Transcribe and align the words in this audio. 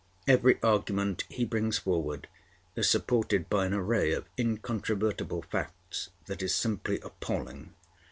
Every 0.27 0.59
argument 0.63 1.25
he 1.29 1.45
brings 1.45 1.77
forward 1.77 2.27
is 2.75 2.89
supported 2.89 3.51
by 3.51 3.67
an 3.67 3.73
array 3.75 4.13
of 4.13 4.25
incontrovertible 4.35 5.43
facts 5.43 6.09
that 6.25 6.41
is 6.41 6.55
simply 6.55 6.99
appalling. 7.01 7.75